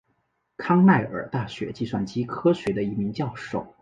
[0.57, 3.67] 康奈尔大学计算机科学的一名教授。